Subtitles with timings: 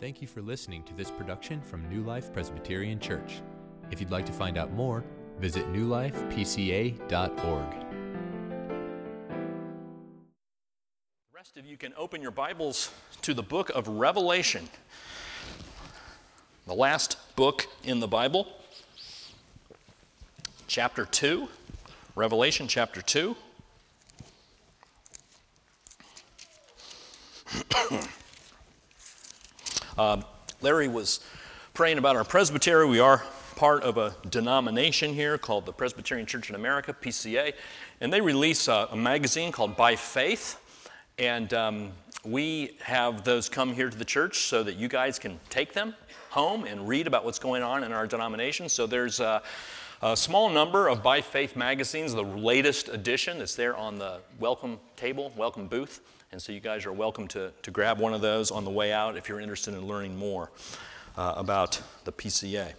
[0.00, 3.42] Thank you for listening to this production from New Life Presbyterian Church.
[3.90, 5.02] If you'd like to find out more,
[5.40, 7.00] visit newlifepca.org.
[11.20, 12.92] The rest of you can open your Bibles
[13.22, 14.68] to the book of Revelation,
[16.68, 18.46] the last book in the Bible,
[20.68, 21.48] chapter 2.
[22.14, 23.34] Revelation chapter 2.
[29.98, 30.22] Uh,
[30.60, 31.18] Larry was
[31.74, 32.86] praying about our presbytery.
[32.86, 33.20] We are
[33.56, 37.52] part of a denomination here called the Presbyterian Church in America, PCA,
[38.00, 40.56] and they release a, a magazine called By Faith.
[41.18, 41.90] And um,
[42.24, 45.94] we have those come here to the church so that you guys can take them
[46.30, 48.68] home and read about what's going on in our denomination.
[48.68, 49.42] So there's a,
[50.00, 54.78] a small number of By Faith magazines, the latest edition that's there on the welcome
[54.94, 56.02] table, welcome booth.
[56.30, 58.92] And so you guys are welcome to, to grab one of those on the way
[58.92, 60.50] out if you're interested in learning more
[61.16, 62.74] uh, about the PCA.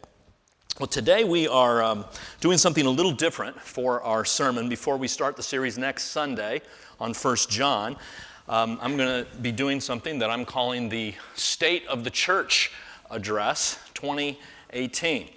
[0.79, 2.05] Well, today we are um,
[2.41, 6.61] doing something a little different for our sermon before we start the series next Sunday
[6.99, 7.97] on 1 John.
[8.47, 12.71] Um, I'm going to be doing something that I'm calling the State of the Church
[13.09, 15.27] Address 2018.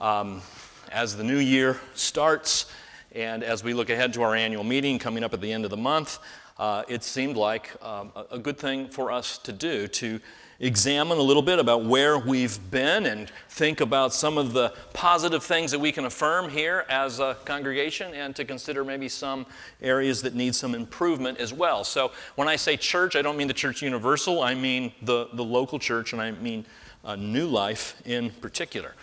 [0.00, 0.42] Um,
[0.90, 2.66] as the new year starts,
[3.12, 5.70] and as we look ahead to our annual meeting coming up at the end of
[5.70, 6.18] the month,
[6.56, 10.20] uh, it seemed like um, a, good thing for us to do to
[10.60, 15.42] examine a little bit about where we've been and think about some of the positive
[15.42, 19.44] things that we can affirm here as a congregation and to consider maybe some
[19.82, 21.82] areas that need some improvement as well.
[21.82, 25.44] So, when I say church, I don't mean the church universal, I mean the, the
[25.44, 26.64] local church, and I mean
[27.04, 28.94] uh, New Life in particular.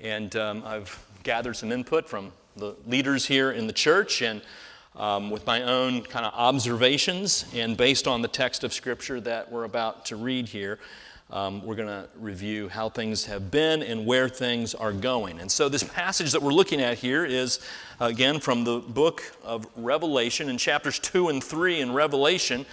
[0.00, 4.40] And um, I've gathered some input from the leaders here in the church and
[4.96, 9.50] um, with my own kind of observations, and based on the text of Scripture that
[9.50, 10.78] we're about to read here,
[11.30, 15.40] um, we're going to review how things have been and where things are going.
[15.40, 17.60] And so, this passage that we're looking at here is,
[17.98, 20.48] again, from the book of Revelation.
[20.48, 22.66] In chapters 2 and 3 in Revelation,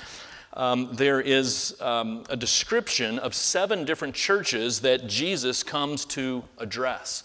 [0.54, 7.24] um, there is um, a description of seven different churches that Jesus comes to address.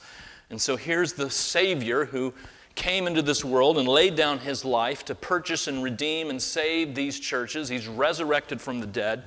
[0.48, 2.32] And so, here's the Savior who
[2.76, 6.94] came into this world and laid down his life to purchase and redeem and save
[6.94, 7.68] these churches.
[7.68, 9.24] He's resurrected from the dead.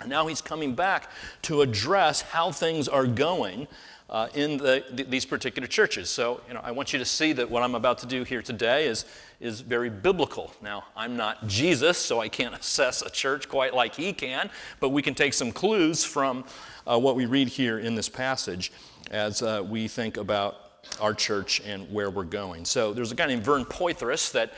[0.00, 1.10] And now he's coming back
[1.42, 3.68] to address how things are going
[4.08, 6.08] uh, in the, these particular churches.
[6.08, 8.40] So, you know, I want you to see that what I'm about to do here
[8.40, 9.04] today is,
[9.38, 10.52] is very biblical.
[10.62, 14.50] Now, I'm not Jesus, so I can't assess a church quite like he can,
[14.80, 16.44] but we can take some clues from
[16.86, 18.72] uh, what we read here in this passage
[19.10, 20.67] as uh, we think about
[21.00, 22.64] our church and where we're going.
[22.64, 24.52] So there's a guy named Vern Poythress that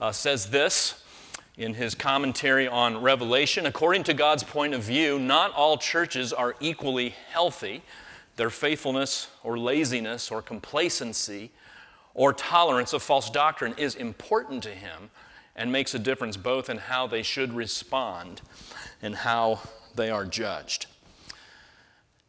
[0.00, 1.02] uh, says this
[1.56, 3.66] in his commentary on Revelation.
[3.66, 7.82] According to God's point of view, not all churches are equally healthy.
[8.36, 11.50] Their faithfulness or laziness or complacency
[12.14, 15.10] or tolerance of false doctrine is important to him
[15.54, 18.40] and makes a difference both in how they should respond
[19.02, 19.60] and how
[19.94, 20.86] they are judged.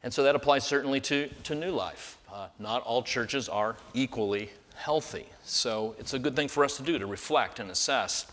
[0.03, 2.17] And so that applies certainly to, to New Life.
[2.31, 5.25] Uh, not all churches are equally healthy.
[5.43, 8.25] So it's a good thing for us to do to reflect and assess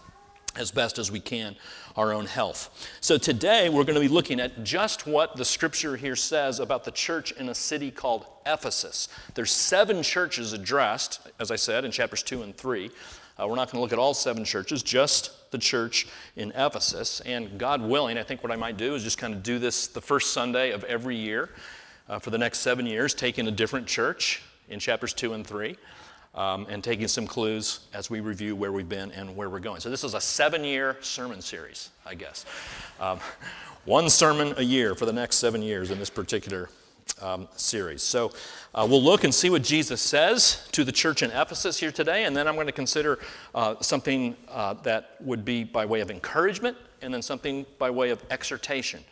[0.57, 1.57] as best as we can
[1.97, 2.89] our own health.
[3.01, 6.85] So today we're going to be looking at just what the scripture here says about
[6.85, 9.09] the church in a city called Ephesus.
[9.35, 12.91] There's seven churches addressed, as I said, in chapters 2 and 3.
[13.37, 17.21] Uh, we're not going to look at all seven churches, just the church in Ephesus.
[17.21, 19.89] And God willing, I think what I might do is just kind of do this
[19.89, 21.51] the first Sunday of every year
[22.09, 25.77] uh, for the next seven years, taking a different church in chapters two and three,
[26.35, 29.81] um, and taking some clues as we review where we've been and where we're going.
[29.81, 32.45] So, this is a seven year sermon series, I guess.
[33.01, 33.19] Um,
[33.85, 36.69] one sermon a year for the next seven years in this particular
[37.23, 38.03] um, series.
[38.03, 38.33] So,
[38.75, 42.25] uh, we'll look and see what Jesus says to the church in Ephesus here today,
[42.25, 43.19] and then I'm going to consider
[43.55, 48.11] uh, something uh, that would be by way of encouragement and then something by way
[48.11, 49.03] of exhortation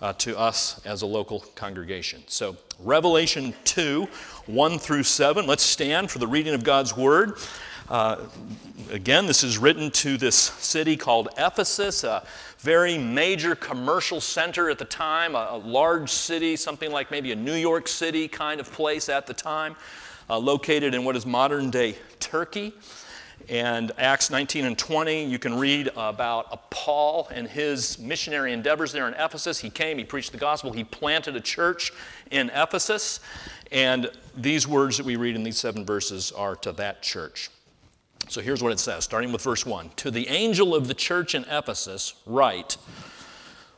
[0.00, 2.22] uh, to us as a local congregation.
[2.26, 4.08] So, Revelation 2
[4.46, 5.46] 1 through 7.
[5.46, 7.38] Let's stand for the reading of God's Word.
[7.88, 8.26] Uh,
[8.90, 12.24] again, this is written to this city called Ephesus, a
[12.58, 17.36] very major commercial center at the time, a, a large city, something like maybe a
[17.36, 19.76] New York City kind of place at the time,
[20.28, 22.72] uh, located in what is modern day Turkey.
[23.48, 29.06] And Acts 19 and 20, you can read about Paul and his missionary endeavors there
[29.06, 29.60] in Ephesus.
[29.60, 31.92] He came, he preached the gospel, he planted a church
[32.30, 33.20] in Ephesus.
[33.70, 37.50] And these words that we read in these seven verses are to that church.
[38.28, 41.34] So here's what it says, starting with verse 1 To the angel of the church
[41.34, 42.76] in Ephesus, write,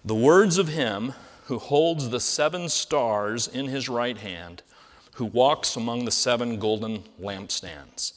[0.05, 1.13] The words of him
[1.45, 4.63] who holds the seven stars in his right hand,
[5.15, 8.13] who walks among the seven golden lampstands.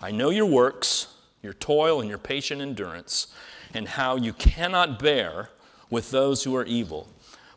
[0.00, 1.08] I know your works,
[1.42, 3.28] your toil, and your patient endurance,
[3.74, 5.50] and how you cannot bear
[5.90, 7.08] with those who are evil,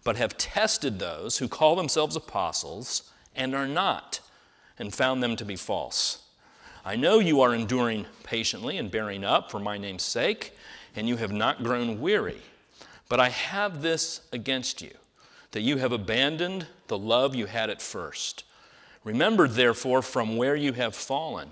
[0.03, 4.21] but have tested those who call themselves apostles and are not,
[4.79, 6.23] and found them to be false.
[6.83, 10.57] I know you are enduring patiently and bearing up for my name's sake,
[10.95, 12.41] and you have not grown weary.
[13.07, 14.91] But I have this against you
[15.51, 18.45] that you have abandoned the love you had at first.
[19.03, 21.51] Remember, therefore, from where you have fallen.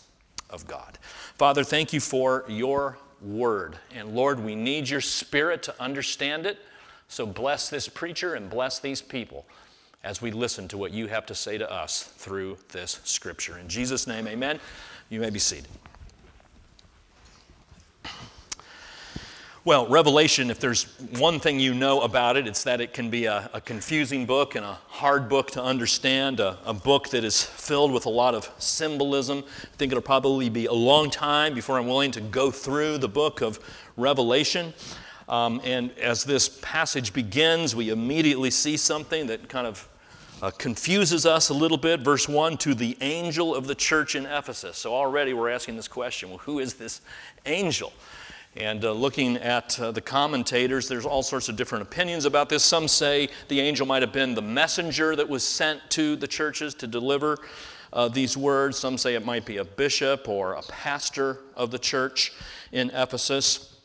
[0.51, 0.97] of God.
[1.35, 3.77] Father, thank you for your word.
[3.93, 6.59] And Lord, we need your spirit to understand it.
[7.07, 9.45] So bless this preacher and bless these people
[10.03, 13.57] as we listen to what you have to say to us through this scripture.
[13.57, 14.59] In Jesus' name, amen.
[15.09, 15.67] You may be seated.
[19.63, 20.85] Well, Revelation, if there's
[21.19, 24.55] one thing you know about it, it's that it can be a, a confusing book
[24.55, 28.33] and a hard book to understand, a, a, book that is filled with a lot
[28.33, 29.43] of symbolism.
[29.45, 33.07] I think it'll probably be a long time before I'm willing to go through the
[33.07, 33.59] book of
[33.97, 34.73] Revelation.
[35.29, 39.87] Um, and as this passage begins, we immediately see something that kind of
[40.41, 41.99] uh, confuses us a little bit.
[41.99, 44.77] Verse 1 to the angel of the church in Ephesus.
[44.77, 47.01] So already we're asking this question well, who is this
[47.45, 47.93] angel?
[48.57, 52.65] And uh, looking at uh, the commentators, there's all sorts of different opinions about this.
[52.65, 56.73] Some say the angel might have been the messenger that was sent to the churches
[56.75, 57.37] to deliver
[57.93, 58.77] uh, these words.
[58.77, 62.33] Some say it might be a bishop or a pastor of the church
[62.73, 63.77] in Ephesus.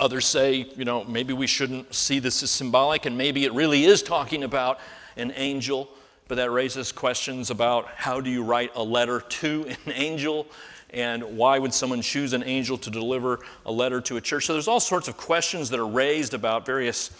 [0.00, 3.84] Others say, you know, maybe we shouldn't see this as symbolic, and maybe it really
[3.84, 4.80] is talking about
[5.16, 5.88] an angel.
[6.26, 10.48] But that raises questions about how do you write a letter to an angel?
[10.92, 14.46] And why would someone choose an angel to deliver a letter to a church?
[14.46, 17.10] So there's all sorts of questions that are raised about various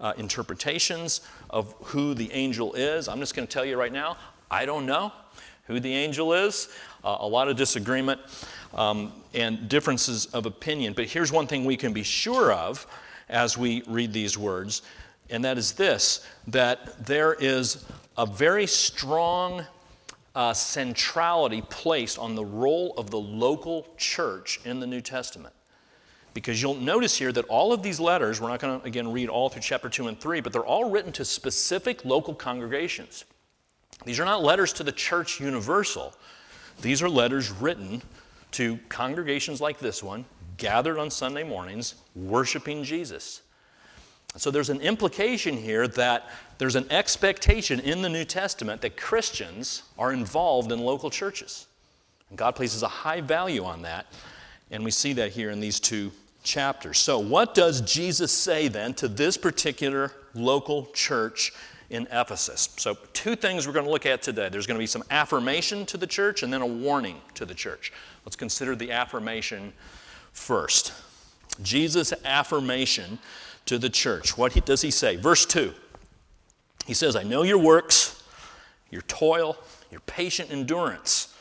[0.00, 3.08] uh, interpretations of who the angel is.
[3.08, 4.16] I'm just going to tell you right now,
[4.50, 5.12] I don't know
[5.66, 6.68] who the angel is.
[7.04, 8.20] Uh, a lot of disagreement
[8.74, 10.92] um, and differences of opinion.
[10.92, 12.86] But here's one thing we can be sure of
[13.28, 14.82] as we read these words,
[15.28, 17.84] and that is this that there is
[18.18, 19.64] a very strong
[20.40, 25.54] uh, centrality placed on the role of the local church in the New Testament.
[26.32, 29.28] Because you'll notice here that all of these letters, we're not going to again read
[29.28, 33.26] all through chapter 2 and 3, but they're all written to specific local congregations.
[34.06, 36.14] These are not letters to the church universal,
[36.80, 38.00] these are letters written
[38.52, 40.24] to congregations like this one,
[40.56, 43.42] gathered on Sunday mornings, worshiping Jesus.
[44.36, 46.28] So there's an implication here that
[46.58, 51.66] there's an expectation in the New Testament that Christians are involved in local churches.
[52.28, 54.06] And God places a high value on that,
[54.70, 56.12] and we see that here in these two
[56.44, 56.98] chapters.
[56.98, 61.52] So, what does Jesus say then to this particular local church
[61.90, 62.68] in Ephesus?
[62.76, 64.48] So, two things we're going to look at today.
[64.48, 67.54] There's going to be some affirmation to the church and then a warning to the
[67.54, 67.92] church.
[68.24, 69.72] Let's consider the affirmation
[70.32, 70.92] first.
[71.62, 73.18] Jesus' affirmation
[73.70, 74.36] to the church.
[74.36, 75.14] What does he say?
[75.14, 75.72] Verse 2.
[76.88, 78.20] He says, I know your works,
[78.90, 79.56] your toil,
[79.92, 81.32] your patient endurance.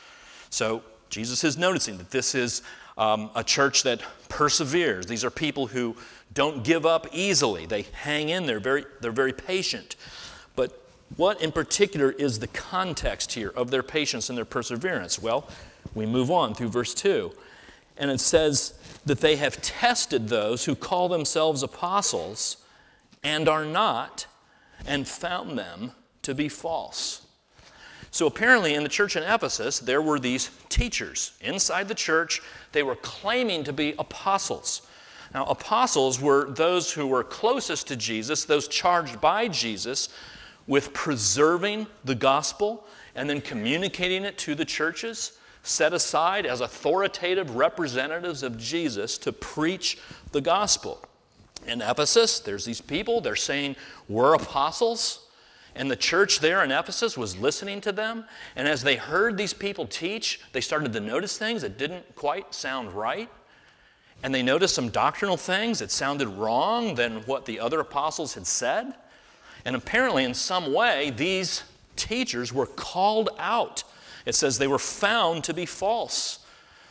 [0.52, 2.62] So Jesus is noticing that this is
[3.00, 5.08] um, a church that perseveres.
[5.08, 5.96] These are people who
[6.32, 7.66] don't give up easily.
[7.66, 9.96] They hang in there, very, they're very patient.
[10.56, 15.20] But what in particular is the context here of their patience and their perseverance?
[15.20, 15.50] Well,
[15.96, 17.32] we move on through verse 2.
[17.98, 22.58] And it says that they have tested those who call themselves apostles
[23.24, 24.28] and are not,
[24.88, 25.92] and found them
[26.22, 27.26] to be false.
[28.12, 32.42] So apparently, in the church in Ephesus, there were these teachers inside the church.
[32.72, 34.82] They were claiming to be apostles.
[35.34, 40.10] Now, apostles were those who were closest to Jesus, those charged by Jesus
[40.66, 47.56] with preserving the gospel and then communicating it to the churches set aside as authoritative
[47.56, 49.98] representatives of Jesus to preach
[50.32, 51.04] the gospel.
[51.68, 53.76] In Ephesus, there's these people, they're saying,
[54.08, 55.26] We're apostles.
[55.76, 58.26] And the church there in Ephesus was listening to them.
[58.56, 62.54] And as they heard these people teach, they started to notice things that didn't quite
[62.54, 63.30] sound right.
[64.24, 68.48] And they noticed some doctrinal things that sounded wrong than what the other apostles had
[68.48, 68.94] said.
[69.64, 71.64] And apparently, in some way, these
[71.96, 73.84] teachers were called out.
[74.30, 76.40] It says they were found to be false.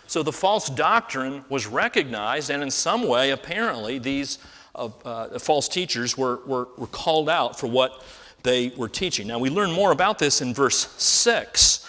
[0.09, 4.39] So the false doctrine was recognized, and in some way, apparently, these
[4.75, 8.05] uh, uh, false teachers were, were, were called out for what
[8.43, 9.29] they were teaching.
[9.29, 11.89] Now, we learn more about this in verse 6.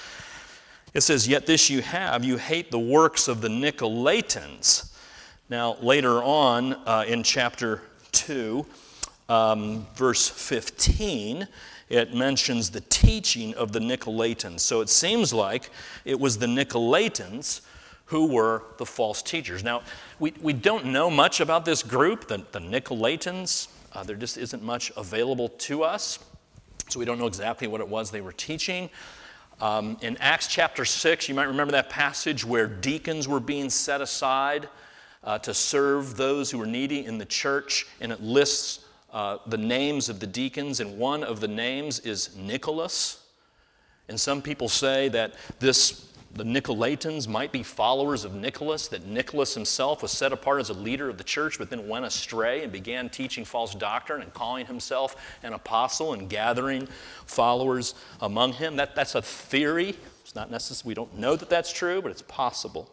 [0.93, 4.93] It says, Yet this you have, you hate the works of the Nicolaitans.
[5.49, 8.65] Now, later on uh, in chapter 2,
[9.29, 11.47] um, verse 15,
[11.89, 14.59] it mentions the teaching of the Nicolaitans.
[14.59, 15.71] So it seems like
[16.05, 17.61] it was the Nicolaitans
[18.05, 19.63] who were the false teachers.
[19.63, 19.81] Now,
[20.19, 23.67] we, we don't know much about this group, the, the Nicolaitans.
[23.93, 26.19] Uh, there just isn't much available to us.
[26.89, 28.89] So we don't know exactly what it was they were teaching.
[29.61, 34.01] Um, in Acts chapter 6, you might remember that passage where deacons were being set
[34.01, 34.69] aside
[35.23, 39.57] uh, to serve those who were needy in the church, and it lists uh, the
[39.57, 43.25] names of the deacons, and one of the names is Nicholas.
[44.07, 49.55] And some people say that this the Nicolaitans might be followers of Nicholas, that Nicholas
[49.55, 52.71] himself was set apart as a leader of the church, but then went astray and
[52.71, 56.87] began teaching false doctrine and calling himself an apostle and gathering
[57.25, 58.75] followers among him.
[58.75, 59.95] That, that's a theory.
[60.23, 60.89] It's not necessary.
[60.89, 62.91] We don't know that that's true, but it's possible.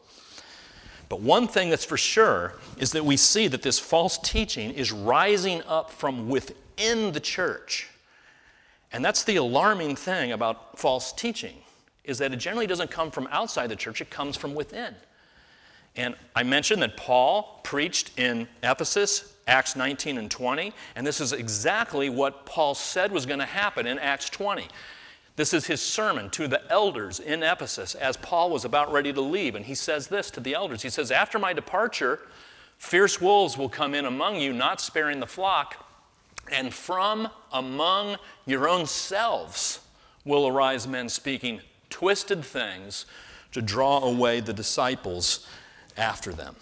[1.09, 4.91] But one thing that's for sure is that we see that this false teaching is
[4.93, 7.89] rising up from within the church.
[8.93, 11.57] And that's the alarming thing about false teaching
[12.05, 14.95] is that it generally doesn't come from outside the church, it comes from within.
[15.97, 21.33] And I mentioned that Paul preached in Ephesus, Acts 19 and 20, and this is
[21.33, 24.67] exactly what Paul said was going to happen in Acts 20.
[25.37, 29.21] This is his sermon to the elders in Ephesus as Paul was about ready to
[29.21, 29.55] leave.
[29.55, 32.21] And he says this to the elders He says, After my departure,
[32.79, 35.87] fierce wolves will come in among you, not sparing the flock,
[36.51, 38.17] and from among
[38.47, 39.81] your own selves
[40.25, 43.07] will arise men speaking twisted things
[43.53, 45.47] to draw away the disciples
[45.97, 46.57] after them.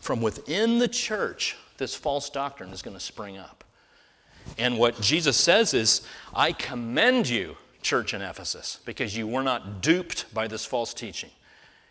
[0.00, 3.64] From within the church, this false doctrine is going to spring up.
[4.56, 6.02] And what Jesus says is,
[6.34, 11.30] I commend you, church in Ephesus, because you were not duped by this false teaching.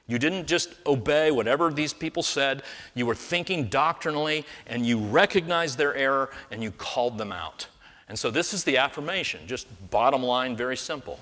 [0.07, 2.63] You didn't just obey whatever these people said.
[2.95, 7.67] You were thinking doctrinally and you recognized their error and you called them out.
[8.07, 11.19] And so this is the affirmation, just bottom line, very simple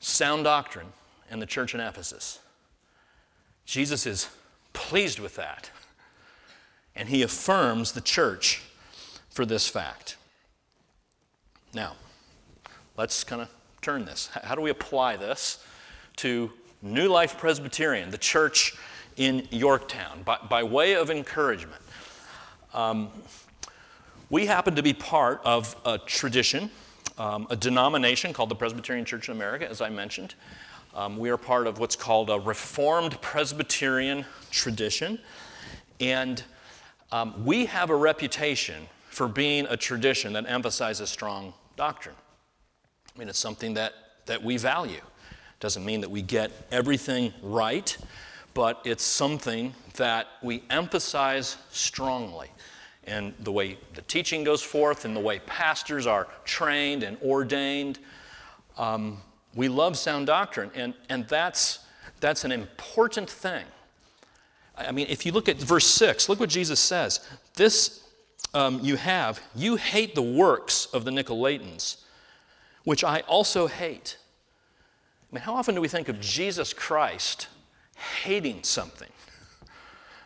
[0.00, 0.86] sound doctrine
[1.30, 2.40] in the church in Ephesus.
[3.66, 4.28] Jesus is
[4.72, 5.70] pleased with that.
[6.96, 8.62] And he affirms the church
[9.30, 10.16] for this fact.
[11.72, 11.92] Now,
[13.00, 13.48] let's kind of
[13.80, 14.28] turn this.
[14.44, 15.64] How do we apply this
[16.16, 16.52] to
[16.82, 18.76] New Life Presbyterian, the church
[19.16, 21.80] in Yorktown, by, by way of encouragement?
[22.74, 23.08] Um,
[24.28, 26.70] we happen to be part of a tradition
[27.16, 30.34] um, a denomination called the Presbyterian Church in America, as I mentioned.
[30.94, 35.18] Um, we are part of what's called a Reformed Presbyterian tradition.
[36.00, 36.42] And
[37.12, 42.16] um, we have a reputation for being a tradition that emphasizes strong doctrine.
[43.20, 43.92] Mean, it's something that,
[44.24, 45.02] that we value.
[45.60, 47.94] Doesn't mean that we get everything right,
[48.54, 52.48] but it's something that we emphasize strongly
[53.04, 57.98] and the way the teaching goes forth and the way pastors are trained and ordained.
[58.78, 59.18] Um,
[59.54, 61.80] we love sound doctrine, and, and that's,
[62.20, 63.66] that's an important thing.
[64.78, 67.20] I mean, if you look at verse 6, look what Jesus says.
[67.52, 68.02] This
[68.54, 71.98] um, you have, you hate the works of the Nicolaitans,
[72.84, 74.16] which I also hate.
[75.30, 77.48] I mean, how often do we think of Jesus Christ
[78.22, 79.10] hating something?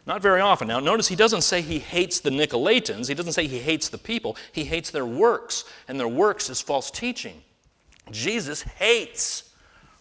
[0.06, 0.68] Not very often.
[0.68, 3.08] Now, notice he doesn't say he hates the Nicolaitans.
[3.08, 4.37] He doesn't say he hates the people.
[4.52, 7.42] He hates their works, and their works is false teaching.
[8.11, 9.50] Jesus hates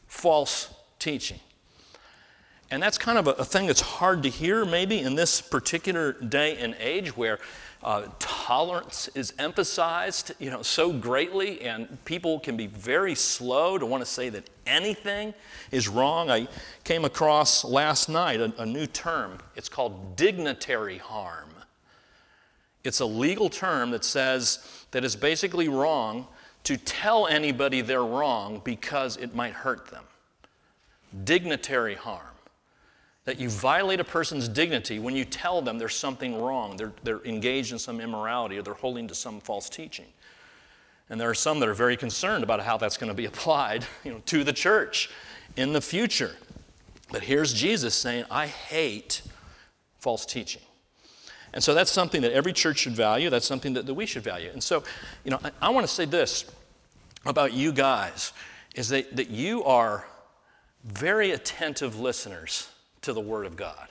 [0.07, 1.39] false teaching.
[2.69, 6.13] And that's kind of a, a thing that's hard to hear, maybe, in this particular
[6.13, 7.39] day and age where
[7.84, 13.86] uh, tolerance is emphasized, you know, so greatly, and people can be very slow to
[13.86, 15.34] want to say that anything
[15.72, 16.30] is wrong.
[16.30, 16.48] I
[16.84, 19.38] came across last night a, a new term.
[19.56, 21.50] It's called dignitary harm.
[22.84, 26.28] It's a legal term that says that it's basically wrong
[26.66, 30.04] to tell anybody they're wrong because it might hurt them.
[31.24, 32.33] Dignitary harm
[33.25, 37.24] that you violate a person's dignity when you tell them there's something wrong, they're, they're
[37.25, 40.08] engaged in some immorality, or they're holding to some false teaching.
[41.10, 43.86] And there are some that are very concerned about how that's going to be applied
[44.03, 45.10] you know, to the church
[45.56, 46.36] in the future.
[47.12, 49.22] But here's Jesus saying, I hate
[50.00, 50.62] false teaching.
[51.53, 53.30] And so that's something that every church should value.
[53.30, 54.50] That's something that, that we should value.
[54.51, 54.84] And so,
[55.24, 56.46] you know, I, I want to say this.
[57.25, 58.34] about you guys
[58.75, 60.08] is that, that you are
[60.84, 62.73] very attentive listeners
[63.03, 63.88] to the Word of God.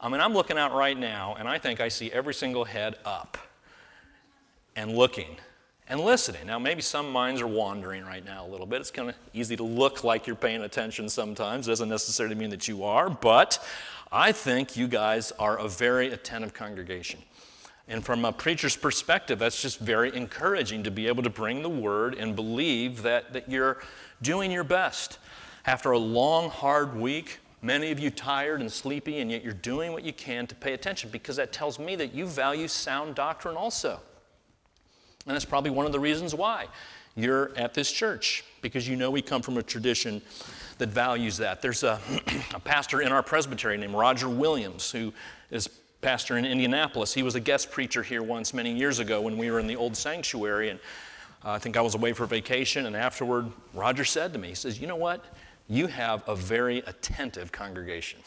[0.00, 2.96] I mean, I'm looking out right now, and I think I see every single head
[3.04, 3.36] up
[4.76, 5.36] and looking
[5.88, 6.46] and listening.
[6.46, 8.80] Now, maybe some minds are wandering right now a little bit.
[8.80, 11.66] It's kind of easy to look like you're paying attention sometimes.
[11.66, 13.58] It doesn't necessarily mean that you are, but
[14.12, 17.20] I think you guys are a very attentive congregation.
[17.88, 21.70] And from a preacher's perspective, that's just very encouraging to be able to bring the
[21.70, 23.78] word and believe that, that you're
[24.20, 25.18] doing your best.
[25.64, 29.92] After a long, hard week, many of you tired and sleepy, and yet you're doing
[29.92, 33.56] what you can to pay attention because that tells me that you value sound doctrine
[33.56, 34.00] also.
[35.26, 36.66] And that's probably one of the reasons why
[37.16, 40.22] you're at this church, because you know we come from a tradition
[40.78, 41.60] that values that.
[41.60, 42.00] There's a,
[42.54, 45.12] a pastor in our presbytery named Roger Williams who
[45.50, 45.68] is
[46.00, 47.12] pastor in Indianapolis.
[47.12, 49.74] He was a guest preacher here once many years ago when we were in the
[49.74, 50.70] old sanctuary.
[50.70, 50.78] And
[51.44, 52.86] uh, I think I was away for vacation.
[52.86, 55.24] And afterward, Roger said to me, he says, You know what?
[55.68, 58.20] You have a very attentive congregation.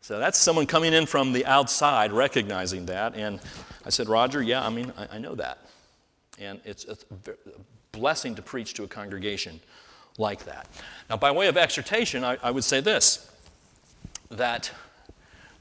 [0.00, 3.16] So that's someone coming in from the outside recognizing that.
[3.16, 3.40] And
[3.84, 5.58] I said, Roger, yeah, I mean, I, I know that.
[6.38, 6.96] And it's a
[7.92, 9.60] blessing to preach to a congregation
[10.18, 10.68] like that.
[11.10, 13.30] Now, by way of exhortation, I, I would say this
[14.30, 14.70] that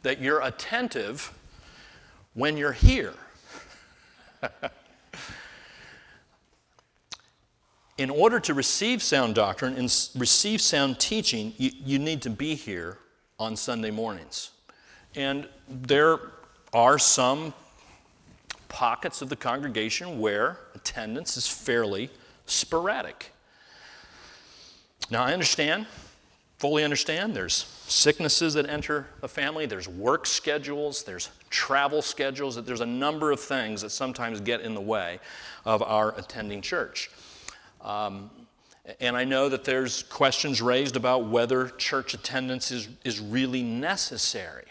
[0.03, 1.33] that you're attentive
[2.33, 3.13] when you're here.
[7.97, 9.85] in order to receive sound doctrine and
[10.15, 12.97] receive sound teaching, you, you, need to be here
[13.39, 14.51] on Sunday mornings.
[15.15, 16.19] And there
[16.73, 17.53] are some
[18.67, 22.09] pockets of the congregation where attendance is fairly
[22.45, 23.31] sporadic.
[25.11, 25.85] Now, I understand
[26.63, 32.79] fully understand there's sicknesses that enter a family, there's work schedules, there's travel schedules, there's
[32.79, 35.19] a number of things that sometimes get in the way
[35.65, 37.11] of our attending church.
[37.83, 38.29] Um,
[38.99, 44.65] and I know that there's questions raised about whether church attendance is, is really necessary.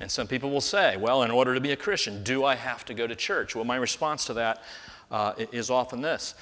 [0.00, 2.84] And some people will say, well, in order to be a Christian, do I have
[2.86, 3.54] to go to church?
[3.54, 4.62] Well, my response to that
[5.10, 6.34] uh, is often this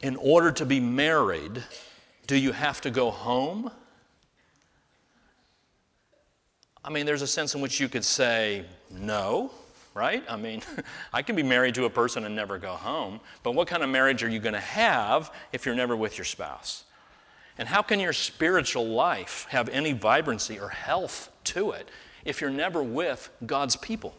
[0.00, 1.62] In order to be married,
[2.26, 3.70] do you have to go home?
[6.84, 9.50] I mean, there's a sense in which you could say no,
[9.96, 10.22] right?
[10.28, 10.62] I mean,
[11.12, 13.88] I can be married to a person and never go home, but what kind of
[13.88, 16.84] marriage are you going to have if you're never with your spouse?
[17.58, 21.90] And how can your spiritual life have any vibrancy or health to it
[22.26, 24.14] if you're never with God's people?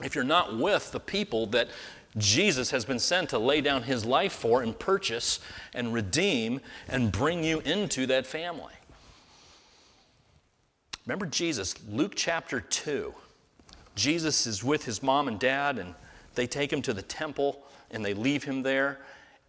[0.00, 1.68] If you're not with the people that
[2.16, 5.40] Jesus has been sent to lay down his life for and purchase
[5.74, 8.72] and redeem and bring you into that family.
[11.06, 13.12] Remember Jesus, Luke chapter 2.
[13.94, 15.94] Jesus is with his mom and dad, and
[16.34, 18.98] they take him to the temple and they leave him there.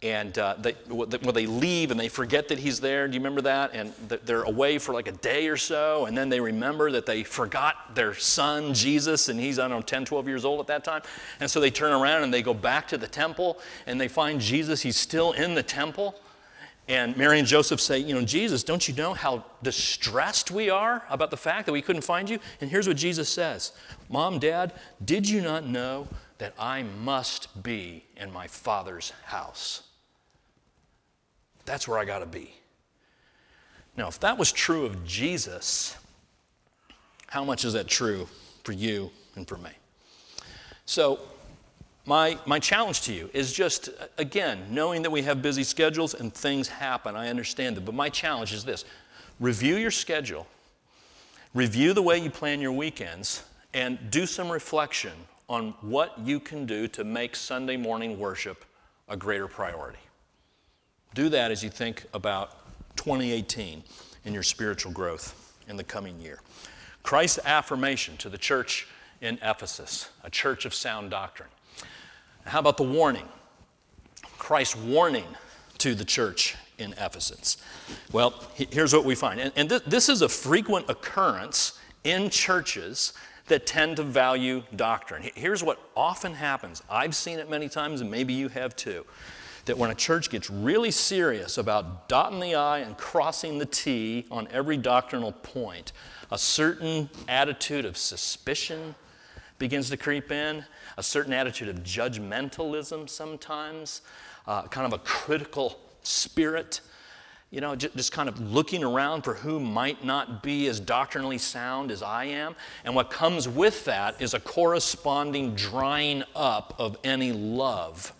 [0.02, 3.06] And uh, they, well, they leave and they forget that he's there.
[3.06, 3.70] Do you remember that?
[3.72, 3.92] And
[4.24, 6.06] they're away for like a day or so.
[6.06, 9.82] And then they remember that they forgot their son, Jesus, and he's, I don't know,
[9.82, 11.02] 10, 12 years old at that time.
[11.38, 14.40] And so they turn around and they go back to the temple and they find
[14.40, 14.82] Jesus.
[14.82, 16.16] He's still in the temple.
[16.92, 21.02] And Mary and Joseph say, You know, Jesus, don't you know how distressed we are
[21.08, 22.38] about the fact that we couldn't find you?
[22.60, 23.72] And here's what Jesus says
[24.10, 29.84] Mom, Dad, did you not know that I must be in my Father's house?
[31.64, 32.52] That's where I got to be.
[33.96, 35.96] Now, if that was true of Jesus,
[37.28, 38.28] how much is that true
[38.64, 39.70] for you and for me?
[40.84, 41.20] So,
[42.04, 46.34] my, my challenge to you is just, again, knowing that we have busy schedules and
[46.34, 47.84] things happen, I understand that.
[47.84, 48.84] But my challenge is this
[49.38, 50.46] review your schedule,
[51.54, 55.12] review the way you plan your weekends, and do some reflection
[55.48, 58.64] on what you can do to make Sunday morning worship
[59.08, 59.98] a greater priority.
[61.14, 62.56] Do that as you think about
[62.96, 63.82] 2018
[64.24, 66.40] and your spiritual growth in the coming year.
[67.02, 68.88] Christ's affirmation to the church
[69.20, 71.48] in Ephesus, a church of sound doctrine.
[72.44, 73.28] How about the warning?
[74.38, 75.26] Christ's warning
[75.78, 77.56] to the church in Ephesus.
[78.12, 79.40] Well, here's what we find.
[79.40, 83.12] And, and th- this is a frequent occurrence in churches
[83.46, 85.28] that tend to value doctrine.
[85.34, 86.82] Here's what often happens.
[86.90, 89.04] I've seen it many times, and maybe you have too.
[89.66, 94.26] That when a church gets really serious about dotting the I and crossing the T
[94.30, 95.92] on every doctrinal point,
[96.30, 98.94] a certain attitude of suspicion
[99.62, 100.64] begins to creep in,
[100.98, 104.00] a certain attitude of judgmentalism sometimes,
[104.48, 106.80] uh, kind of a critical spirit,
[107.52, 111.38] you know, just, just kind of looking around for who might not be as doctrinally
[111.38, 112.56] sound as I am.
[112.84, 118.12] And what comes with that is a corresponding drying up of any love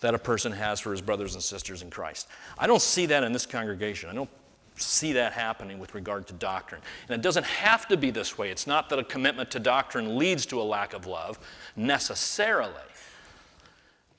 [0.00, 2.28] that a person has for his brothers and sisters in Christ.
[2.56, 4.08] I don't see that in this congregation.
[4.08, 4.30] I don't
[4.76, 6.80] see that happening with regard to doctrine.
[7.08, 8.50] And it doesn't have to be this way.
[8.50, 11.38] It's not that a commitment to doctrine leads to a lack of love
[11.74, 12.72] necessarily.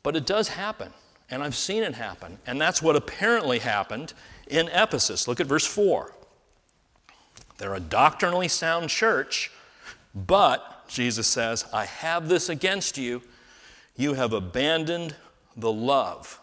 [0.04, 0.94] But it does happen.
[1.30, 2.40] And I've seen it happen.
[2.48, 4.14] And that's what apparently happened
[4.48, 5.28] in Ephesus.
[5.28, 6.14] Look at verse 4.
[7.58, 9.52] They're a doctrinally sound church,
[10.14, 13.22] but, Jesus says, I have this against you.
[13.96, 15.16] You have abandoned
[15.56, 16.40] the love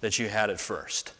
[0.00, 1.12] that you had at first.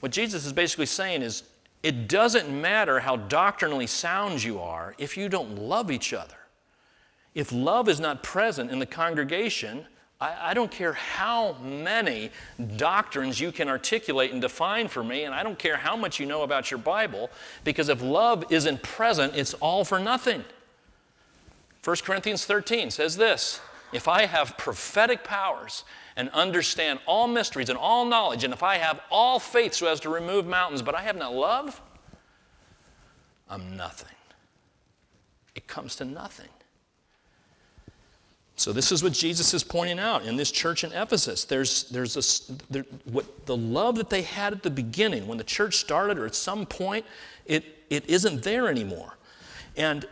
[0.00, 1.44] What Jesus is basically saying is
[1.82, 6.34] it doesn't matter how doctrinally sound you are if you don't love each other.
[7.34, 9.86] If love is not present in the congregation,
[10.20, 12.30] I, I, don't care how many
[12.76, 16.26] doctrines you can articulate and define for me, and I don't care how much you
[16.26, 17.30] know about your Bible,
[17.64, 20.44] because if love isn't present, it's all for nothing.
[21.84, 23.60] 1 Corinthians 13 says this
[23.92, 25.84] If I have prophetic powers
[26.16, 30.00] and understand all mysteries and all knowledge, and if I have all faith so as
[30.00, 31.80] to remove mountains, but I have not love,
[33.48, 34.16] I'm nothing.
[35.54, 36.48] It comes to nothing.
[38.56, 41.44] So this is what Jesus is pointing out in this church in Ephesus.
[41.44, 45.44] There's, there's a, there, what, the love that they had at the beginning, when the
[45.44, 47.06] church started, or at some point,
[47.46, 49.16] it, it isn't there anymore.
[49.78, 50.04] And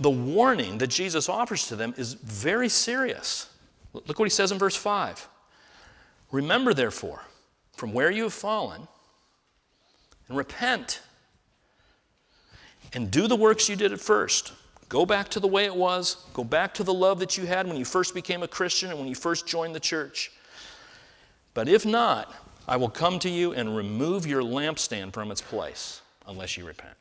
[0.00, 3.50] the warning that Jesus offers to them is very serious.
[3.92, 5.28] Look what he says in verse 5.
[6.30, 7.22] Remember, therefore,
[7.76, 8.88] from where you have fallen,
[10.28, 11.00] and repent,
[12.92, 14.52] and do the works you did at first.
[14.88, 16.24] Go back to the way it was.
[16.32, 18.98] Go back to the love that you had when you first became a Christian and
[18.98, 20.32] when you first joined the church.
[21.52, 22.32] But if not,
[22.66, 26.94] I will come to you and remove your lampstand from its place unless you repent.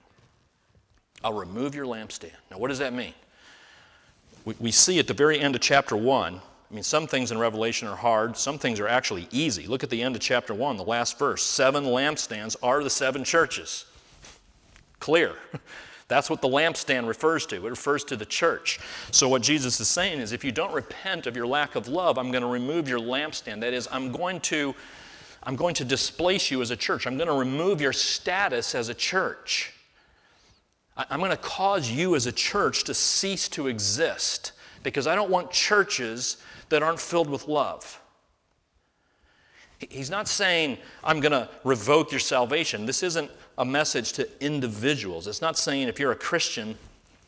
[1.24, 2.32] I'll remove your lampstand.
[2.52, 3.14] Now, what does that mean?
[4.46, 7.38] We, we see at the very end of chapter 1, I mean, some things in
[7.38, 9.68] Revelation are hard, some things are actually easy.
[9.68, 11.42] Look at the end of chapter 1, the last verse.
[11.44, 13.86] Seven lampstands are the seven churches.
[15.00, 15.36] Clear.
[16.10, 17.58] That's what the lampstand refers to.
[17.58, 18.80] It refers to the church.
[19.12, 22.18] So, what Jesus is saying is if you don't repent of your lack of love,
[22.18, 23.60] I'm going to remove your lampstand.
[23.62, 24.74] That is, I'm going to.
[25.44, 27.08] I'm going to displace you as a church.
[27.08, 29.74] I'm going to remove your status as a church.
[30.98, 34.52] I'm going to cause you as a church to cease to exist
[34.84, 36.38] because I don't want churches
[36.70, 38.02] that aren't filled with love.
[39.90, 42.86] He's not saying, I'm going to revoke your salvation.
[42.86, 45.28] This isn't a message to individuals.
[45.28, 46.76] It's not saying if you're a Christian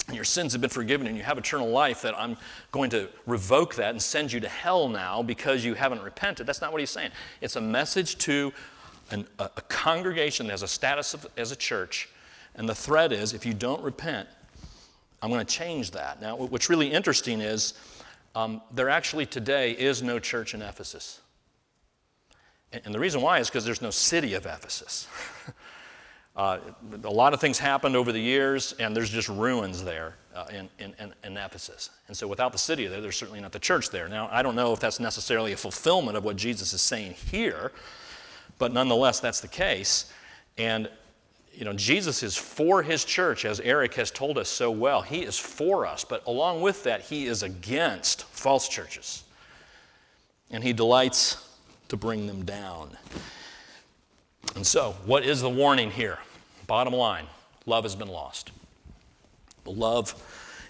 [0.07, 2.37] and your sins have been forgiven and you have eternal life that I'm
[2.71, 6.47] going to revoke that and send you to hell now because you haven't repented.
[6.47, 7.11] That's not what he's saying.
[7.41, 8.51] It's a message to
[9.11, 12.09] an, a, a, congregation that has a status of, as a church.
[12.55, 14.27] And the threat is if you don't repent,
[15.21, 16.21] I'm going to change that.
[16.21, 17.73] Now, what's really interesting is
[18.39, 21.19] um, there actually today is no church in Ephesus.
[22.71, 25.07] And, and the reason why is because there's no city of Ephesus.
[26.35, 26.59] Uh,
[27.03, 30.69] a lot of things happened over the years, and there's just ruins there uh, in,
[30.79, 31.89] in, in, Ephesus.
[32.07, 34.07] And so, without the city there, there's certainly not the church there.
[34.07, 37.73] Now, I don't know if that's necessarily a fulfillment of what Jesus is saying here,
[38.57, 40.13] but nonetheless, that's the case.
[40.57, 40.89] And,
[41.59, 45.01] you know, Jesus is for his church, as Eric has told us so well.
[45.01, 49.25] He is for us, but along with that, he is against false churches.
[50.49, 51.49] And he delights
[51.89, 52.95] to bring them down.
[54.55, 56.17] And so, what is the warning here?
[56.65, 57.25] Bottom line
[57.65, 58.51] love has been lost.
[59.65, 60.15] The love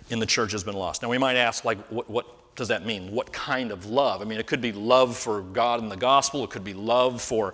[0.10, 1.04] in the church has been lost.
[1.04, 3.12] Now, we might ask, like, what, what does that mean?
[3.12, 4.23] What kind of love?
[4.23, 7.21] I mean, it could be love for God and the gospel, it could be love
[7.21, 7.54] for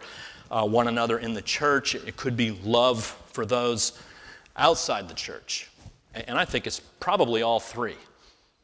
[0.49, 3.91] uh, one another in the church, it could be love for those
[4.55, 5.69] outside the church.
[6.13, 7.97] And I think it's probably all three,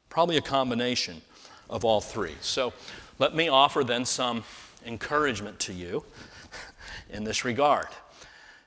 [0.10, 1.22] probably a combination
[1.70, 2.36] of all three.
[2.40, 2.74] So,
[3.20, 4.44] let me offer then some
[4.86, 6.04] encouragement to you
[7.12, 7.88] in this regard.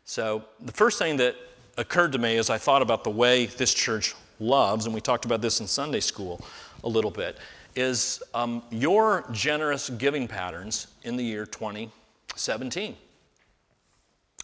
[0.04, 1.34] So, the first thing that
[1.78, 5.24] occurred to me as I thought about the way this church loves, and we talked
[5.24, 6.44] about this in Sunday school
[6.84, 7.38] a little bit,
[7.74, 12.96] is um, your generous giving patterns in the year 2017.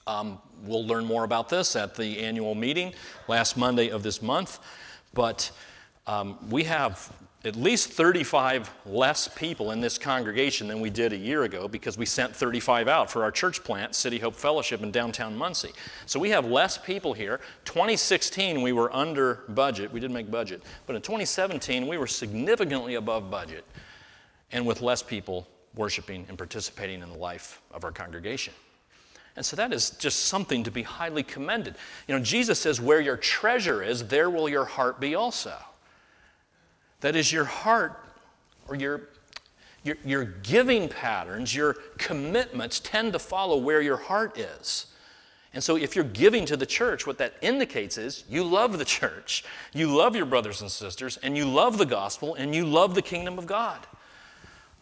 [0.07, 2.95] Um, we'll learn more about this at the annual meeting
[3.29, 4.59] last Monday of this month,
[5.15, 5.51] but
[6.07, 7.13] um, we have
[7.45, 11.97] at least 35 less people in this congregation than we did a year ago because
[11.97, 15.73] we sent 35 out for our church plant, City Hope Fellowship in downtown Muncie.
[16.05, 17.41] So we have less people here.
[17.65, 19.91] 2016, we were under budget.
[19.91, 20.63] We did make budget.
[20.87, 23.65] But in 2017, we were significantly above budget
[24.53, 28.53] and with less people worshiping and participating in the life of our congregation.
[29.41, 31.75] And so that is just something to be highly commended.
[32.07, 35.55] You know, Jesus says, Where your treasure is, there will your heart be also.
[37.01, 38.05] That is, your heart
[38.69, 39.09] or your,
[39.83, 44.89] Your, your giving patterns, your commitments tend to follow where your heart is.
[45.55, 48.85] And so, if you're giving to the church, what that indicates is you love the
[49.01, 52.95] church, you love your brothers and sisters, and you love the gospel, and you love
[52.95, 53.87] the kingdom of God.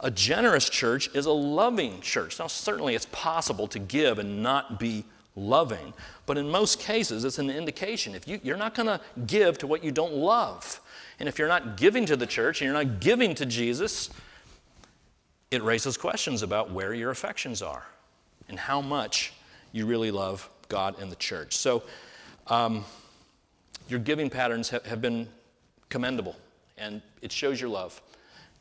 [0.01, 2.39] A generous church is a loving church.
[2.39, 5.93] Now, certainly it's possible to give and not be loving,
[6.27, 8.15] but in most cases, it's an indication.
[8.15, 10.81] If you, you're not going to give to what you don't love,
[11.19, 14.11] and if you're not giving to the church and you're not giving to Jesus,
[15.51, 17.87] it raises questions about where your affections are
[18.49, 19.33] and how much
[19.73, 21.57] you really love God and the church.
[21.57, 21.83] So,
[22.47, 22.85] um,
[23.89, 25.29] your giving patterns have, have been
[25.89, 26.37] commendable,
[26.77, 28.01] and it shows your love.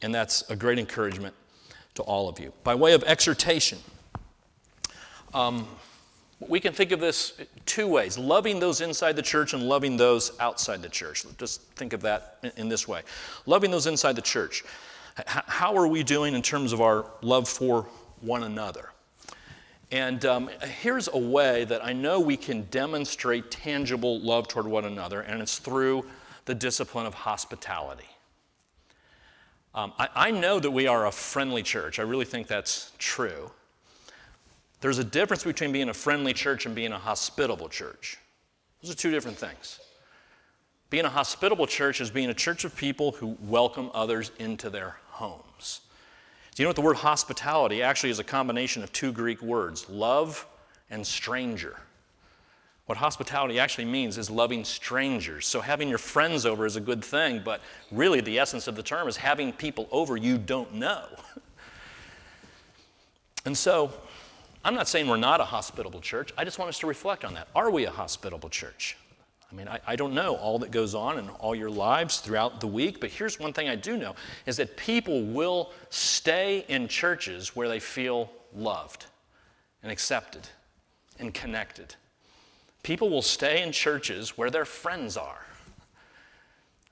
[0.01, 1.33] And that's a great encouragement
[1.95, 2.53] to all of you.
[2.63, 3.79] By way of exhortation,
[5.33, 5.67] um,
[6.39, 7.33] we can think of this
[7.65, 11.25] two ways loving those inside the church and loving those outside the church.
[11.37, 13.01] Just think of that in this way
[13.45, 14.63] loving those inside the church.
[15.25, 17.87] How are we doing in terms of our love for
[18.21, 18.91] one another?
[19.91, 20.49] And um,
[20.81, 25.41] here's a way that I know we can demonstrate tangible love toward one another, and
[25.41, 26.05] it's through
[26.45, 28.05] the discipline of hospitality.
[29.77, 31.99] Um, I, I know that we are a friendly church.
[31.99, 33.51] I really think that's true.
[34.81, 38.17] There's a difference between being a friendly church and being a hospitable church.
[38.81, 39.79] Those are two different things.
[40.89, 44.97] Being a hospitable church is being a church of people who welcome others into their
[45.09, 45.81] homes.
[46.55, 49.87] Do you know what the word hospitality actually is a combination of two Greek words,
[49.91, 50.47] love
[50.89, 51.77] and stranger?
[52.87, 55.45] What hospitality actually means is loving strangers.
[55.45, 58.83] So having your friends over is a good thing, but really the essence of the
[58.83, 61.05] term is having people over you don't know.
[63.45, 63.91] and so
[64.63, 66.31] I'm not saying we're not a hospitable church.
[66.37, 67.49] I just want us to reflect on that.
[67.53, 68.95] Are we a hospitable church?
[69.51, 72.59] I mean, I, I, don't know all that goes on in all your lives throughout
[72.59, 74.13] the week, but here's one thing I do know
[74.45, 79.05] is that people will stay in churches where they feel loved
[79.83, 80.49] and accepted
[81.17, 81.95] and connected.
[82.87, 85.45] People will stay in churches where their friends are.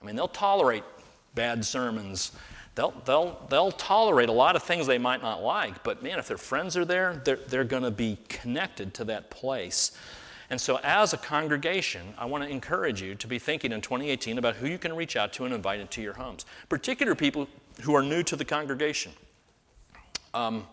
[0.02, 0.84] I mean, they'll tolerate
[1.36, 2.34] bad sermons.
[2.76, 6.28] They'll, they'll, they'll tolerate a lot of things they might not like, but man, if
[6.28, 9.98] their friends are there, they're, they're going to be connected to that place.
[10.50, 14.38] And so, as a congregation, I want to encourage you to be thinking in 2018
[14.38, 17.48] about who you can reach out to and invite into your homes, particular people
[17.84, 19.14] who are new to the congregation.
[20.34, 20.68] Um,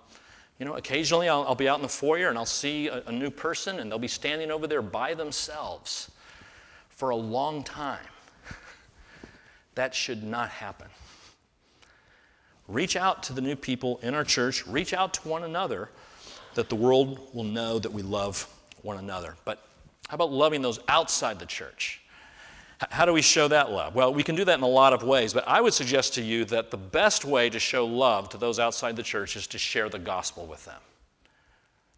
[0.62, 3.10] you know, occasionally I'll, I'll, be out in the foyer and I'll see a, a
[3.10, 6.08] new person and they'll be standing over there by themselves
[6.88, 8.06] for a long time.
[9.74, 10.86] that should not happen.
[12.68, 15.88] Reach out to the new people in our church, reach out to one another
[16.54, 18.48] that the world will know that we love
[18.82, 19.34] one another.
[19.44, 19.66] But
[20.06, 22.01] how about loving those outside the church?
[22.90, 23.94] How do we show that love?
[23.94, 26.22] Well, we can do that in a lot of ways, but I would suggest to
[26.22, 29.58] you that the best way to show love to those outside the church is to
[29.58, 30.80] share the gospel with them.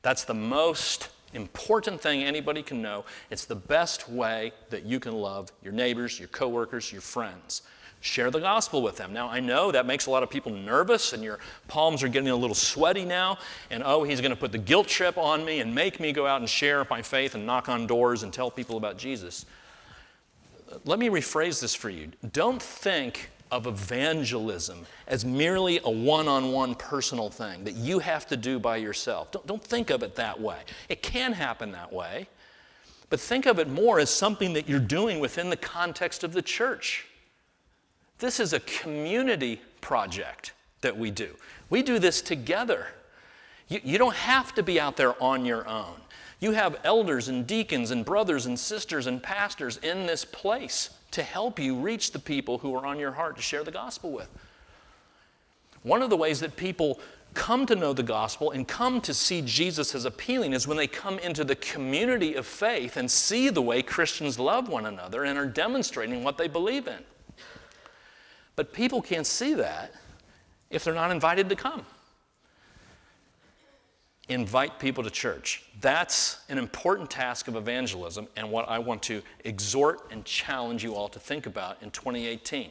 [0.03, 3.05] That's the most important thing anybody can know.
[3.31, 7.63] It's the best way that you can love your neighbors, your coworkers, your friends.
[8.01, 9.15] Share the gospel with them.
[9.15, 12.29] Now, I know that makes a lot of people nervous, and your palms are getting
[12.29, 13.39] a little sweaty now.
[13.71, 16.27] And oh, he's going to put the guilt trip on me and make me go
[16.27, 19.47] out and share my faith and knock on doors and tell people about Jesus
[20.85, 22.11] let me rephrase this for you.
[22.33, 28.27] Don't think of evangelism as merely a one on one personal thing that you have
[28.27, 29.31] to do by yourself.
[29.31, 30.59] Don't, don't think of it that way.
[30.89, 32.27] It can happen that way,
[33.11, 36.43] but think of it more as something that you're doing within the context of the
[36.43, 37.07] church.
[38.19, 41.31] This is a community project that we do.
[41.71, 42.89] We do this together.
[43.69, 46.01] You, you don't have to be out there on your own.
[46.45, 51.23] You have elders and deacons and brothers and sisters and pastors in this place to
[51.23, 54.29] help you reach the people who are on your heart to share the gospel with.
[55.85, 57.01] One of the ways that people
[57.33, 60.87] come to know the gospel and come to see Jesus as appealing is when they
[60.87, 65.39] come into the community of faith and see the way Christians love one another and
[65.39, 67.03] are demonstrating what they believe in.
[68.55, 69.95] But people can't see that
[70.69, 71.87] if they're not invited to come
[74.29, 75.65] invite people to church.
[75.81, 80.95] That's an important task of evangelism and what I want to exhort and challenge you
[80.95, 82.71] all to think about in 2018.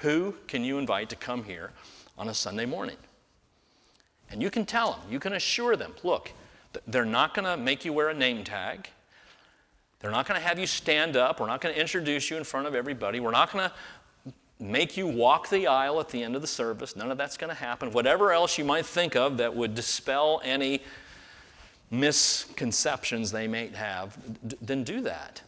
[0.00, 1.70] Who can you invite to come here
[2.18, 2.96] on a Sunday morning?
[4.30, 6.32] And you can tell them, you can assure them, look,
[6.86, 8.88] they're not going to make you wear a name tag.
[10.00, 11.38] They're not going to have you stand up.
[11.38, 13.20] We're not going to introduce you in front of everybody.
[13.20, 13.74] We're not going to
[14.62, 16.94] make you walk the aisle at the end of the service.
[16.94, 17.90] None of that's going to happen.
[17.90, 20.82] Whatever else you might think of that would dispel any
[21.90, 24.16] misconceptions they may have,
[24.60, 25.42] then do that.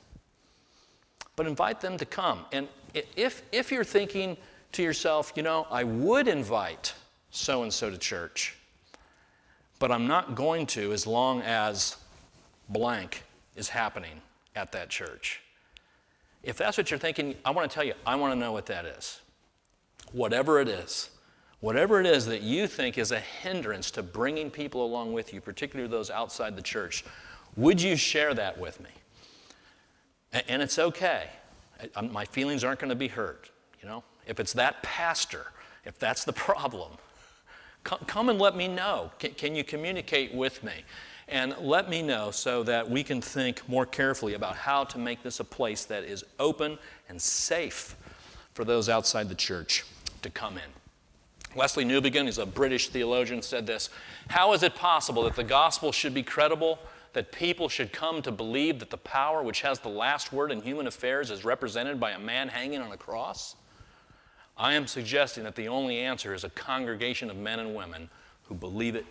[1.37, 2.45] But invite them to come.
[2.53, 2.69] And
[3.17, 4.37] if, if you're thinking
[4.73, 6.95] to yourself, you know, I would invite
[7.31, 8.57] so and so to church,
[9.79, 11.97] but I'm not going to as long as
[12.69, 13.23] blank
[13.57, 14.21] is happening
[14.55, 15.41] at that church.
[16.45, 18.67] If that's what you're thinking, I want to tell you, I want to know what
[18.67, 19.21] that is.
[20.13, 21.11] Whatever it is,
[21.61, 25.41] whatever it is that you think is a hindrance to bringing people along with you,
[25.41, 27.05] particularly those outside the church,
[27.57, 28.91] would you share that with me?
[30.49, 31.29] And it's okay.
[32.11, 33.51] My feelings aren't going to be hurt.
[33.81, 35.47] You know, if it's that pastor,
[35.85, 36.93] if that's the problem,
[37.85, 39.11] come and let me know.
[39.19, 40.73] Can you communicate with me?
[41.29, 45.23] And let me know so that we can think more carefully about how to make
[45.23, 47.97] this a place that is open and safe
[48.53, 49.85] for those outside the church
[50.23, 50.65] to come in.
[51.57, 53.89] Lesslie Newbigin, who's a British theologian, said this
[54.29, 56.79] How is it possible that the gospel should be credible,
[57.13, 60.63] that people should come to believe that the power which has the last word in
[60.63, 63.55] human affairs is represented by a man hanging on a cross?
[64.57, 68.09] I am suggesting that the only answer is a congregation of men and women
[68.45, 69.07] who believe it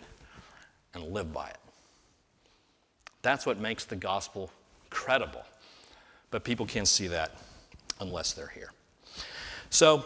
[0.94, 1.58] and live by it.
[3.24, 4.50] That's what makes the gospel
[4.90, 5.42] credible.
[6.30, 7.32] But people can't see that
[7.98, 8.70] unless they're here.
[9.70, 10.04] So,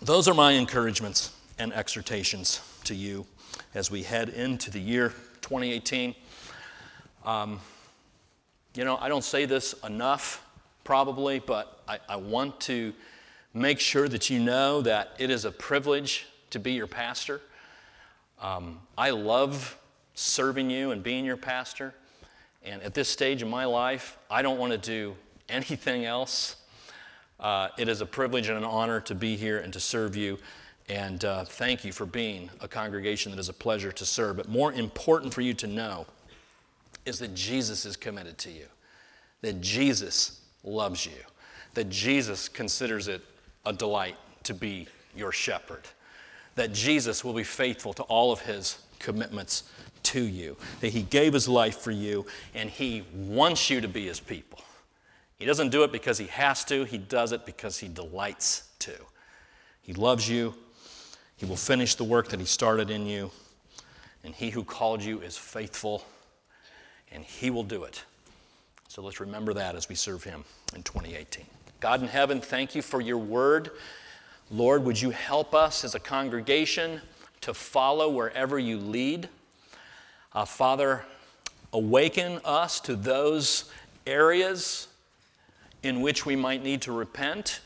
[0.00, 3.26] those are my encouragements and exhortations to you
[3.74, 5.08] as we head into the year
[5.40, 6.14] 2018.
[7.24, 7.58] Um,
[8.76, 10.46] you know, I don't say this enough,
[10.84, 12.92] probably, but I, I want to
[13.54, 17.40] make sure that you know that it is a privilege to be your pastor.
[18.40, 19.76] Um, I love
[20.14, 21.92] serving you and being your pastor.
[22.64, 25.16] And at this stage in my life, I don't want to do
[25.48, 26.56] anything else.
[27.38, 30.38] Uh, it is a privilege and an honor to be here and to serve you.
[30.88, 34.36] And uh, thank you for being a congregation that is a pleasure to serve.
[34.36, 36.06] But more important for you to know
[37.04, 38.66] is that Jesus is committed to you,
[39.42, 41.12] that Jesus loves you,
[41.74, 43.22] that Jesus considers it
[43.66, 45.82] a delight to be your shepherd,
[46.54, 49.64] that Jesus will be faithful to all of his commitments
[50.14, 52.24] to you, that He gave His life for you,
[52.54, 54.60] and He wants you to be His people.
[55.36, 58.92] He doesn't do it because He has to, He does it because He delights to.
[59.82, 60.54] He loves you,
[61.36, 63.32] He will finish the work that He started in you,
[64.22, 66.06] and He who called you is faithful,
[67.10, 68.04] and He will do it.
[68.86, 70.44] So let's remember that as we serve Him
[70.76, 71.44] in 2018.
[71.80, 73.72] God in heaven, thank you for your word.
[74.48, 77.00] Lord, would you help us as a congregation
[77.40, 79.28] to follow wherever you lead?
[80.34, 81.04] Uh, Father,
[81.72, 83.70] awaken us to those
[84.06, 84.88] areas
[85.82, 87.60] in which we might need to repent.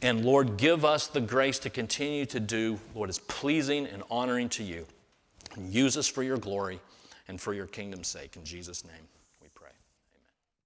[0.00, 4.48] And Lord, give us the grace to continue to do what is pleasing and honoring
[4.50, 4.86] to you.
[5.56, 6.80] And use us for your glory
[7.28, 8.36] and for your kingdom's sake.
[8.36, 9.15] In Jesus' name.